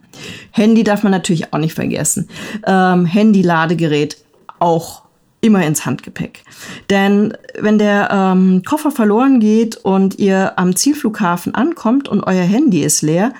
Handy 0.51 0.83
darf 0.83 1.05
man 1.05 1.13
natürlich 1.13 1.53
auch 1.53 1.59
nicht 1.59 1.75
vergessen. 1.75 2.29
Ähm, 2.67 3.07
Handy-Ladegerät 3.07 4.17
auch 4.59 5.03
immer 5.41 5.65
ins 5.65 5.87
Handgepäck. 5.87 6.43
Denn 6.91 7.35
wenn 7.57 7.79
der 7.79 8.09
ähm, 8.11 8.63
Koffer 8.67 8.91
verloren 8.91 9.39
geht 9.39 9.77
und 9.77 10.19
ihr 10.19 10.59
am 10.59 10.75
Zielflughafen 10.75 11.55
ankommt 11.55 12.09
und 12.09 12.25
euer 12.25 12.43
Handy 12.43 12.83
ist 12.83 13.03
leer, 13.03 13.33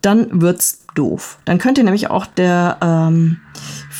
dann 0.00 0.40
wird's 0.40 0.86
doof. 0.94 1.38
Dann 1.44 1.58
könnt 1.58 1.76
ihr 1.76 1.84
nämlich 1.84 2.08
auch 2.08 2.24
der 2.24 2.78
ähm, 2.80 3.40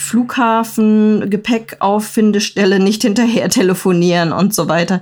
Flughafen 0.04 1.30
Gepäckauffindestelle 1.30 2.78
nicht 2.78 3.02
hinterher 3.02 3.48
telefonieren 3.48 4.32
und 4.32 4.54
so 4.54 4.68
weiter. 4.68 5.00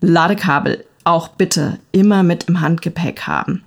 Ladekabel 0.00 0.84
auch 1.04 1.28
bitte 1.28 1.78
immer 1.92 2.22
mit 2.22 2.44
im 2.44 2.60
Handgepäck 2.60 3.22
haben. 3.22 3.62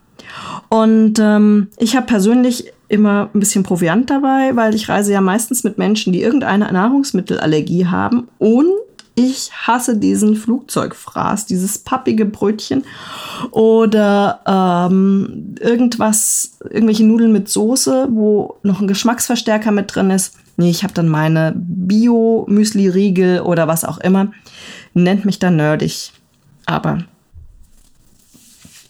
Und 0.70 1.18
ähm, 1.20 1.70
ich 1.78 1.96
habe 1.96 2.06
persönlich 2.06 2.72
immer 2.88 3.30
ein 3.34 3.40
bisschen 3.40 3.64
Proviant 3.64 4.10
dabei, 4.10 4.56
weil 4.56 4.76
ich 4.76 4.90
reise 4.90 5.14
ja 5.14 5.22
meistens 5.22 5.64
mit 5.64 5.78
Menschen, 5.78 6.14
die 6.14 6.22
irgendeine 6.22 6.72
Nahrungsmittelallergie 6.72 7.88
haben. 7.88 8.28
Und 8.38 8.70
ich 9.16 9.52
hasse 9.52 9.98
diesen 9.98 10.36
Flugzeugfraß, 10.36 11.46
dieses 11.46 11.80
pappige 11.80 12.26
Brötchen 12.26 12.84
oder 13.52 14.40
ähm, 14.46 15.56
irgendwas, 15.60 16.58
irgendwelche 16.70 17.06
Nudeln 17.06 17.34
mit 17.34 17.50
Soße, 17.50 18.08
wo 18.12 18.56
noch 18.64 18.80
ein 18.80 18.88
Geschmacksverstärker 18.88 19.72
mit 19.72 19.94
drin 19.94 20.10
ist. 20.10 20.36
Nee, 20.60 20.72
ich 20.72 20.84
habe 20.84 20.94
dann 20.94 21.08
meine 21.08 21.54
Bio-Müsli-Riegel 21.56 23.40
oder 23.40 23.70
was 23.70 23.86
auch 23.86 23.98
immer. 23.98 24.34
Nennt 24.94 25.24
mich 25.24 25.40
dann 25.40 25.56
nerdig. 25.56 26.12
Aber 26.66 27.06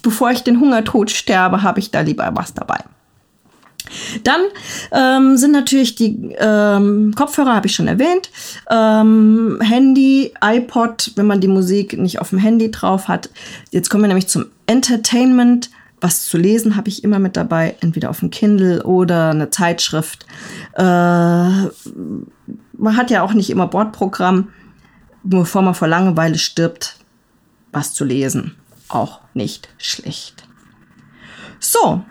bevor 0.02 0.32
ich 0.32 0.42
den 0.42 0.60
Hungertod 0.60 1.12
sterbe, 1.12 1.62
habe 1.62 1.80
ich 1.80 1.92
da 1.92 2.02
lieber 2.02 2.28
was 2.34 2.56
dabei. 2.56 2.80
Dann 4.24 4.42
ähm, 4.92 5.38
sind 5.38 5.52
natürlich 5.52 5.94
die 5.94 6.36
ähm, 6.40 7.14
Kopfhörer, 7.16 7.54
habe 7.54 7.68
ich 7.68 7.76
schon 7.76 7.88
erwähnt, 7.88 8.32
ähm, 8.72 9.60
Handy, 9.62 10.34
iPod, 10.42 11.12
wenn 11.18 11.28
man 11.28 11.40
die 11.40 11.48
Musik 11.48 12.00
nicht 12.00 12.20
auf 12.20 12.32
dem 12.32 12.40
Handy 12.40 12.72
drauf 12.72 13.08
hat. 13.08 13.30
Jetzt 13.70 13.92
kommen 13.92 14.06
wir 14.06 14.08
nämlich 14.08 14.28
zum 14.28 14.46
Entertainment. 14.66 15.70
Was 16.02 16.26
zu 16.26 16.38
lesen 16.38 16.76
habe 16.76 16.90
ich 16.90 17.04
immer 17.04 17.20
mit 17.20 17.36
dabei, 17.36 17.76
entweder 17.82 18.10
auf 18.10 18.20
dem 18.20 18.32
Kindle 18.32 18.84
oder 18.84 19.32
eine 19.32 19.50
Zeitschrift. 19.50 20.26
Äh, 20.74 20.82
man 20.82 21.68
hat 22.96 23.12
ja 23.12 23.22
auch 23.22 23.34
nicht 23.34 23.50
immer 23.50 23.68
Bordprogramm, 23.68 24.50
bevor 25.24 25.62
man 25.62 25.76
vor 25.76 25.88
Langeweile 25.88 26.38
stirbt, 26.38 26.98
was 27.72 27.94
zu 27.94 28.06
lesen. 28.06 28.56
Auch 28.88 29.20
nicht 29.34 29.70
schlecht. 29.78 30.48
So, 31.60 32.04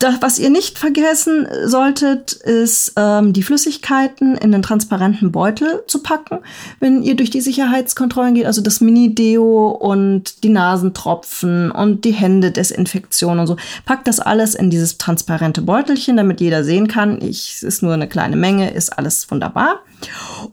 das, 0.00 0.22
was 0.22 0.38
ihr 0.38 0.48
nicht 0.48 0.78
vergessen 0.78 1.46
solltet, 1.66 2.32
ist 2.32 2.94
ähm, 2.96 3.34
die 3.34 3.42
Flüssigkeiten 3.42 4.34
in 4.34 4.50
den 4.50 4.62
transparenten 4.62 5.30
Beutel 5.30 5.82
zu 5.86 6.02
packen, 6.02 6.38
wenn 6.80 7.02
ihr 7.02 7.16
durch 7.16 7.28
die 7.28 7.42
Sicherheitskontrollen 7.42 8.34
geht. 8.34 8.46
Also 8.46 8.62
das 8.62 8.80
Mini-Deo 8.80 9.68
und 9.68 10.42
die 10.42 10.48
Nasentropfen 10.48 11.70
und 11.70 12.06
die 12.06 12.12
Händedesinfektion 12.12 13.38
und 13.38 13.46
so. 13.46 13.56
Packt 13.84 14.08
das 14.08 14.20
alles 14.20 14.54
in 14.54 14.70
dieses 14.70 14.96
transparente 14.96 15.60
Beutelchen, 15.60 16.16
damit 16.16 16.40
jeder 16.40 16.64
sehen 16.64 16.88
kann. 16.88 17.20
Ich, 17.20 17.52
es 17.56 17.62
ist 17.62 17.82
nur 17.82 17.92
eine 17.92 18.08
kleine 18.08 18.36
Menge, 18.36 18.70
ist 18.70 18.96
alles 18.98 19.30
wunderbar. 19.30 19.80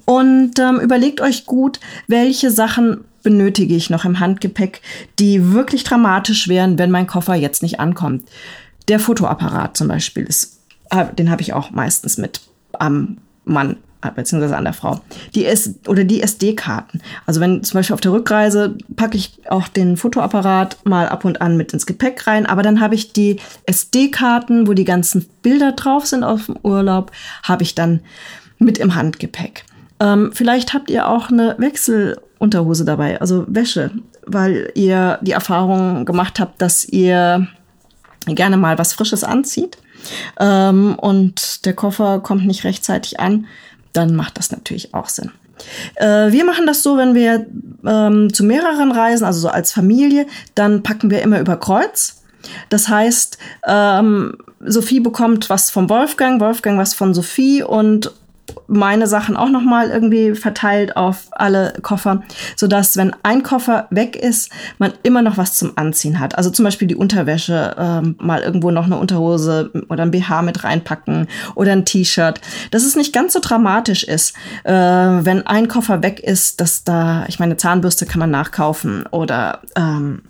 Und 0.03 0.59
ähm, 0.59 0.81
überlegt 0.81 1.21
euch 1.21 1.45
gut, 1.45 1.79
welche 2.07 2.51
Sachen 2.51 3.05
benötige 3.23 3.75
ich 3.75 3.89
noch 3.89 4.03
im 4.03 4.19
Handgepäck, 4.19 4.81
die 5.19 5.53
wirklich 5.53 5.85
dramatisch 5.85 6.49
wären, 6.49 6.77
wenn 6.77 6.91
mein 6.91 7.07
Koffer 7.07 7.35
jetzt 7.35 7.63
nicht 7.63 7.79
ankommt. 7.79 8.23
Der 8.87 8.99
Fotoapparat 8.99 9.77
zum 9.77 9.87
Beispiel 9.87 10.23
ist, 10.23 10.59
äh, 10.89 11.05
den 11.13 11.29
habe 11.29 11.41
ich 11.41 11.53
auch 11.53 11.71
meistens 11.71 12.17
mit 12.17 12.41
am 12.73 13.17
Mann 13.43 13.77
äh, 14.01 14.11
beziehungsweise 14.11 14.55
an 14.55 14.63
der 14.63 14.73
Frau. 14.73 15.01
Die 15.33 15.45
S 15.45 15.73
oder 15.87 16.03
die 16.03 16.21
SD-Karten. 16.21 17.01
Also 17.25 17.41
wenn 17.41 17.63
zum 17.63 17.79
Beispiel 17.79 17.93
auf 17.93 18.01
der 18.01 18.11
Rückreise 18.11 18.77
packe 18.95 19.17
ich 19.17 19.39
auch 19.49 19.67
den 19.67 19.97
Fotoapparat 19.97 20.77
mal 20.85 21.09
ab 21.09 21.25
und 21.25 21.41
an 21.41 21.57
mit 21.57 21.73
ins 21.73 21.85
Gepäck 21.85 22.27
rein, 22.27 22.45
aber 22.45 22.61
dann 22.61 22.79
habe 22.79 22.95
ich 22.95 23.13
die 23.13 23.39
SD-Karten, 23.65 24.67
wo 24.67 24.73
die 24.73 24.85
ganzen 24.85 25.27
Bilder 25.41 25.71
drauf 25.71 26.05
sind 26.05 26.23
auf 26.23 26.45
dem 26.45 26.57
Urlaub, 26.63 27.11
habe 27.43 27.63
ich 27.63 27.75
dann 27.75 28.01
mit 28.59 28.77
im 28.77 28.95
Handgepäck. 28.95 29.65
Ähm, 29.99 30.31
vielleicht 30.33 30.73
habt 30.73 30.91
ihr 30.91 31.07
auch 31.07 31.29
eine 31.29 31.55
Wechselunterhose 31.57 32.85
dabei, 32.85 33.19
also 33.19 33.45
Wäsche, 33.47 33.91
weil 34.25 34.71
ihr 34.75 35.17
die 35.21 35.31
Erfahrung 35.31 36.05
gemacht 36.05 36.39
habt, 36.39 36.61
dass 36.61 36.85
ihr 36.85 37.47
gerne 38.35 38.57
mal 38.57 38.77
was 38.77 38.93
Frisches 38.93 39.23
anzieht 39.23 39.77
ähm, 40.39 40.95
und 40.99 41.65
der 41.65 41.73
Koffer 41.73 42.19
kommt 42.19 42.45
nicht 42.45 42.63
rechtzeitig 42.63 43.19
an, 43.19 43.47
dann 43.93 44.15
macht 44.15 44.37
das 44.37 44.51
natürlich 44.51 44.93
auch 44.93 45.09
Sinn. 45.09 45.31
Äh, 45.95 46.31
wir 46.31 46.45
machen 46.45 46.67
das 46.67 46.83
so, 46.83 46.97
wenn 46.97 47.15
wir 47.15 47.47
ähm, 47.85 48.33
zu 48.33 48.43
mehreren 48.43 48.91
reisen, 48.91 49.25
also 49.25 49.39
so 49.39 49.49
als 49.49 49.71
Familie, 49.73 50.27
dann 50.55 50.83
packen 50.83 51.09
wir 51.09 51.21
immer 51.21 51.39
über 51.39 51.57
Kreuz. 51.57 52.21
Das 52.69 52.87
heißt, 52.87 53.37
ähm, 53.65 54.37
Sophie 54.59 54.99
bekommt 54.99 55.49
was 55.49 55.69
vom 55.69 55.89
Wolfgang, 55.89 56.39
Wolfgang 56.39 56.79
was 56.79 56.93
von 56.93 57.13
Sophie 57.13 57.63
und 57.63 58.11
meine 58.67 59.07
Sachen 59.07 59.37
auch 59.37 59.49
noch 59.49 59.61
mal 59.61 59.89
irgendwie 59.89 60.35
verteilt 60.35 60.95
auf 60.97 61.27
alle 61.31 61.73
Koffer, 61.81 62.23
so 62.55 62.67
dass 62.67 62.97
wenn 62.97 63.15
ein 63.23 63.43
Koffer 63.43 63.87
weg 63.89 64.15
ist, 64.15 64.51
man 64.77 64.93
immer 65.03 65.21
noch 65.21 65.37
was 65.37 65.55
zum 65.55 65.73
Anziehen 65.75 66.19
hat. 66.19 66.37
Also 66.37 66.49
zum 66.49 66.65
Beispiel 66.65 66.87
die 66.87 66.95
Unterwäsche, 66.95 67.75
ähm, 67.77 68.15
mal 68.19 68.41
irgendwo 68.41 68.71
noch 68.71 68.85
eine 68.85 68.97
Unterhose 68.97 69.71
oder 69.89 70.03
ein 70.03 70.11
BH 70.11 70.41
mit 70.41 70.63
reinpacken 70.63 71.27
oder 71.55 71.71
ein 71.71 71.85
T-Shirt. 71.85 72.41
Dass 72.71 72.83
es 72.83 72.95
nicht 72.95 73.13
ganz 73.13 73.33
so 73.33 73.39
dramatisch 73.41 74.03
ist, 74.03 74.33
äh, 74.63 74.73
wenn 74.73 75.47
ein 75.47 75.67
Koffer 75.67 76.03
weg 76.03 76.19
ist, 76.19 76.61
dass 76.61 76.83
da, 76.83 77.25
ich 77.27 77.39
meine, 77.39 77.57
Zahnbürste 77.57 78.05
kann 78.05 78.19
man 78.19 78.31
nachkaufen 78.31 79.05
oder 79.11 79.61
ähm, 79.75 80.21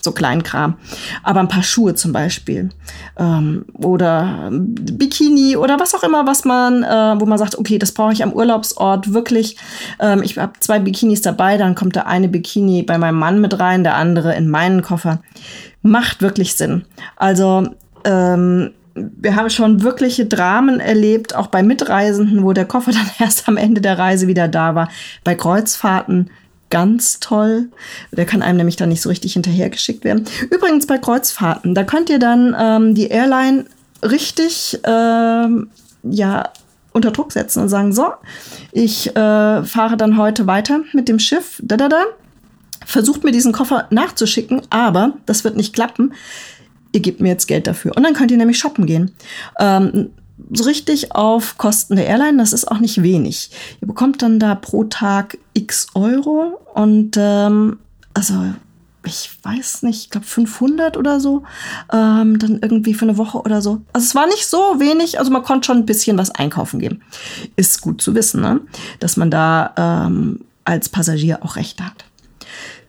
so 0.00 0.12
Kleinkram. 0.12 0.76
Aber 1.22 1.40
ein 1.40 1.48
paar 1.48 1.62
Schuhe 1.62 1.94
zum 1.94 2.12
Beispiel 2.12 2.70
ähm, 3.16 3.64
oder 3.74 4.50
Bikini 4.50 5.56
oder 5.56 5.78
was 5.80 5.94
auch 5.94 6.02
immer, 6.02 6.26
was 6.26 6.44
man, 6.44 6.82
äh, 6.82 7.20
wo 7.20 7.26
man 7.26 7.38
sagt, 7.38 7.58
okay, 7.58 7.78
das 7.78 7.92
brauche 7.92 8.12
ich 8.12 8.22
am 8.22 8.32
Urlaubsort 8.32 9.12
wirklich. 9.12 9.56
Ähm, 10.00 10.22
ich 10.22 10.38
habe 10.38 10.52
zwei 10.60 10.78
Bikinis 10.78 11.22
dabei, 11.22 11.56
dann 11.56 11.74
kommt 11.74 11.96
der 11.96 12.06
eine 12.06 12.28
Bikini 12.28 12.82
bei 12.82 12.98
meinem 12.98 13.18
Mann 13.18 13.40
mit 13.40 13.58
rein, 13.58 13.84
der 13.84 13.96
andere 13.96 14.34
in 14.34 14.48
meinen 14.48 14.82
Koffer. 14.82 15.20
Macht 15.82 16.22
wirklich 16.22 16.54
Sinn. 16.54 16.84
Also 17.16 17.68
ähm, 18.04 18.70
wir 18.94 19.34
haben 19.34 19.50
schon 19.50 19.82
wirkliche 19.82 20.26
Dramen 20.26 20.80
erlebt, 20.80 21.34
auch 21.34 21.48
bei 21.48 21.62
Mitreisenden, 21.62 22.44
wo 22.44 22.52
der 22.52 22.64
Koffer 22.64 22.92
dann 22.92 23.10
erst 23.18 23.48
am 23.48 23.56
Ende 23.56 23.80
der 23.80 23.98
Reise 23.98 24.26
wieder 24.26 24.48
da 24.48 24.74
war. 24.74 24.88
Bei 25.24 25.34
Kreuzfahrten 25.34 26.30
ganz 26.70 27.20
toll. 27.20 27.68
Der 28.12 28.26
kann 28.26 28.42
einem 28.42 28.58
nämlich 28.58 28.76
dann 28.76 28.88
nicht 28.88 29.02
so 29.02 29.08
richtig 29.08 29.34
hinterhergeschickt 29.34 30.04
werden. 30.04 30.24
Übrigens 30.50 30.86
bei 30.86 30.98
Kreuzfahrten, 30.98 31.74
da 31.74 31.84
könnt 31.84 32.10
ihr 32.10 32.18
dann 32.18 32.56
ähm, 32.58 32.94
die 32.94 33.08
Airline 33.08 33.66
richtig 34.02 34.80
ähm, 34.84 35.68
ja 36.02 36.50
unter 36.92 37.10
Druck 37.10 37.32
setzen 37.32 37.60
und 37.60 37.68
sagen, 37.68 37.92
so, 37.92 38.12
ich 38.72 39.08
äh, 39.08 39.64
fahre 39.64 39.96
dann 39.96 40.16
heute 40.16 40.46
weiter 40.46 40.80
mit 40.92 41.08
dem 41.08 41.18
Schiff, 41.18 41.60
da 41.62 41.76
da 41.76 41.88
da. 41.88 42.02
Versucht 42.86 43.24
mir 43.24 43.32
diesen 43.32 43.52
Koffer 43.52 43.86
nachzuschicken, 43.90 44.62
aber 44.70 45.14
das 45.26 45.42
wird 45.42 45.56
nicht 45.56 45.74
klappen. 45.74 46.12
Ihr 46.92 47.00
gebt 47.00 47.20
mir 47.20 47.30
jetzt 47.30 47.46
Geld 47.46 47.66
dafür. 47.66 47.96
Und 47.96 48.04
dann 48.04 48.14
könnt 48.14 48.30
ihr 48.30 48.36
nämlich 48.36 48.58
shoppen 48.58 48.86
gehen. 48.86 49.10
Ähm, 49.58 50.10
so 50.52 50.64
richtig 50.64 51.14
auf 51.14 51.58
Kosten 51.58 51.96
der 51.96 52.06
Airline. 52.06 52.38
Das 52.38 52.52
ist 52.52 52.70
auch 52.70 52.78
nicht 52.78 53.02
wenig. 53.02 53.50
Ihr 53.80 53.88
bekommt 53.88 54.22
dann 54.22 54.38
da 54.38 54.54
pro 54.54 54.84
Tag 54.84 55.38
x 55.52 55.88
Euro 55.94 56.60
und 56.74 57.16
ähm, 57.18 57.78
also 58.14 58.34
ich 59.06 59.30
weiß 59.42 59.82
nicht, 59.82 60.04
ich 60.04 60.10
glaube 60.10 60.26
500 60.26 60.96
oder 60.96 61.20
so, 61.20 61.42
ähm, 61.92 62.38
dann 62.38 62.60
irgendwie 62.62 62.94
für 62.94 63.04
eine 63.04 63.18
Woche 63.18 63.38
oder 63.38 63.60
so. 63.60 63.82
Also 63.92 64.06
es 64.06 64.14
war 64.14 64.26
nicht 64.26 64.46
so 64.46 64.80
wenig, 64.80 65.18
also 65.18 65.30
man 65.30 65.42
konnte 65.42 65.66
schon 65.66 65.78
ein 65.78 65.86
bisschen 65.86 66.16
was 66.18 66.30
einkaufen 66.30 66.80
geben. 66.80 67.02
Ist 67.56 67.82
gut 67.82 68.00
zu 68.00 68.14
wissen, 68.14 68.40
ne? 68.40 68.60
dass 69.00 69.16
man 69.16 69.30
da 69.30 69.74
ähm, 69.76 70.40
als 70.64 70.88
Passagier 70.88 71.42
auch 71.42 71.56
Rechte 71.56 71.84
hat. 71.84 72.04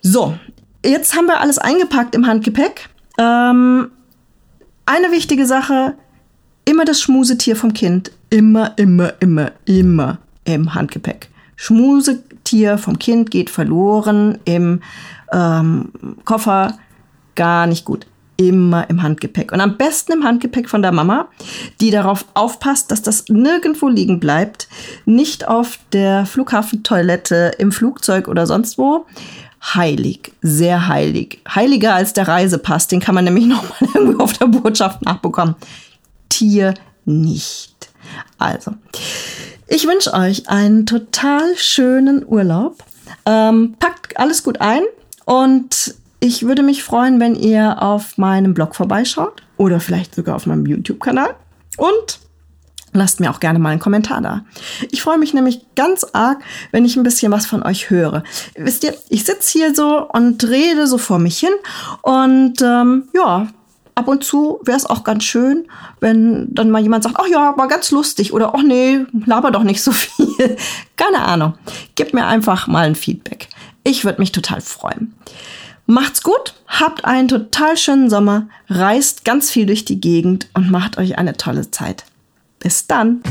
So, 0.01 0.37
jetzt 0.85 1.15
haben 1.15 1.25
wir 1.25 1.41
alles 1.41 1.57
eingepackt 1.57 2.15
im 2.15 2.27
Handgepäck. 2.27 2.89
Ähm, 3.17 3.91
eine 4.85 5.11
wichtige 5.11 5.45
Sache, 5.45 5.95
immer 6.65 6.85
das 6.85 7.01
Schmusetier 7.01 7.55
vom 7.55 7.73
Kind, 7.73 8.11
immer, 8.29 8.77
immer, 8.77 9.13
immer, 9.19 9.51
immer 9.65 10.17
im 10.43 10.73
Handgepäck. 10.73 11.29
Schmusetier 11.55 12.77
vom 12.77 12.99
Kind 12.99 13.31
geht 13.31 13.49
verloren 13.49 14.39
im 14.45 14.81
ähm, 15.31 15.91
Koffer, 16.25 16.77
gar 17.35 17.67
nicht 17.67 17.85
gut. 17.85 18.05
Immer 18.37 18.89
im 18.89 19.01
Handgepäck. 19.01 19.53
Und 19.53 19.61
am 19.61 19.77
besten 19.77 20.11
im 20.11 20.25
Handgepäck 20.25 20.69
von 20.69 20.81
der 20.81 20.91
Mama, 20.91 21.29
die 21.79 21.89
darauf 21.89 22.25
aufpasst, 22.33 22.91
dass 22.91 23.01
das 23.01 23.29
nirgendwo 23.29 23.87
liegen 23.87 24.19
bleibt. 24.19 24.67
Nicht 25.05 25.47
auf 25.47 25.79
der 25.93 26.25
Flughafentoilette, 26.25 27.53
im 27.59 27.71
Flugzeug 27.71 28.27
oder 28.27 28.45
sonst 28.45 28.77
wo. 28.77 29.05
Heilig, 29.73 30.33
sehr 30.41 30.89
heilig. 30.89 31.39
Heiliger 31.47 31.95
als 31.95 32.11
der 32.11 32.27
Reisepass. 32.27 32.87
Den 32.87 32.99
kann 32.99 33.15
man 33.15 33.23
nämlich 33.23 33.45
nochmal 33.47 33.89
irgendwo 33.93 34.23
auf 34.23 34.33
der 34.33 34.47
Botschaft 34.47 35.01
nachbekommen. 35.03 35.55
Tier 36.29 36.73
nicht. 37.05 37.89
Also, 38.37 38.73
ich 39.67 39.87
wünsche 39.87 40.13
euch 40.13 40.49
einen 40.49 40.85
total 40.85 41.55
schönen 41.57 42.25
Urlaub. 42.25 42.83
Ähm, 43.25 43.75
packt 43.79 44.19
alles 44.19 44.43
gut 44.43 44.61
ein 44.61 44.83
und 45.25 45.95
ich 46.19 46.43
würde 46.43 46.63
mich 46.63 46.83
freuen, 46.83 47.19
wenn 47.19 47.35
ihr 47.35 47.81
auf 47.81 48.17
meinem 48.17 48.53
Blog 48.53 48.75
vorbeischaut 48.75 49.43
oder 49.57 49.79
vielleicht 49.79 50.15
sogar 50.15 50.35
auf 50.35 50.45
meinem 50.45 50.65
YouTube-Kanal. 50.65 51.35
Und 51.77 52.19
lasst 52.93 53.19
mir 53.19 53.29
auch 53.29 53.39
gerne 53.39 53.59
mal 53.59 53.69
einen 53.69 53.79
Kommentar 53.79 54.21
da. 54.21 54.45
Ich 54.91 55.01
freue 55.01 55.17
mich 55.17 55.33
nämlich 55.33 55.65
ganz 55.75 56.05
arg, 56.13 56.41
wenn 56.71 56.85
ich 56.85 56.95
ein 56.95 57.03
bisschen 57.03 57.31
was 57.31 57.45
von 57.45 57.63
euch 57.63 57.89
höre. 57.89 58.23
Wisst 58.57 58.83
ihr, 58.83 58.95
ich 59.09 59.25
sitze 59.25 59.51
hier 59.51 59.75
so 59.75 60.07
und 60.09 60.43
rede 60.45 60.87
so 60.87 60.97
vor 60.97 61.19
mich 61.19 61.37
hin 61.37 61.53
und 62.01 62.61
ähm, 62.61 63.09
ja, 63.13 63.47
ab 63.95 64.07
und 64.07 64.23
zu 64.23 64.59
wäre 64.63 64.77
es 64.77 64.85
auch 64.85 65.03
ganz 65.03 65.23
schön, 65.23 65.67
wenn 65.99 66.53
dann 66.53 66.69
mal 66.69 66.81
jemand 66.81 67.03
sagt, 67.03 67.15
ach 67.19 67.27
ja, 67.27 67.57
war 67.57 67.67
ganz 67.67 67.91
lustig 67.91 68.33
oder 68.33 68.53
ach 68.53 68.63
nee, 68.63 69.05
laber 69.25 69.51
doch 69.51 69.63
nicht 69.63 69.81
so 69.81 69.91
viel. 69.91 70.57
Keine 70.97 71.21
Ahnung. 71.21 71.53
Gib 71.95 72.13
mir 72.13 72.25
einfach 72.25 72.67
mal 72.67 72.85
ein 72.85 72.95
Feedback. 72.95 73.47
Ich 73.83 74.03
würde 74.03 74.19
mich 74.19 74.31
total 74.31 74.61
freuen. 74.61 75.13
Macht's 75.87 76.23
gut, 76.23 76.55
habt 76.67 77.05
einen 77.05 77.27
total 77.27 77.77
schönen 77.77 78.09
Sommer, 78.09 78.47
reist 78.69 79.23
ganz 79.23 79.51
viel 79.51 79.67
durch 79.67 79.85
die 79.85 80.01
Gegend 80.01 80.49
und 80.55 80.71
macht 80.71 80.97
euch 80.97 81.17
eine 81.19 81.37
tolle 81.37 81.69
Zeit. 81.69 82.05
Bis 82.59 82.87
dann! 82.87 83.21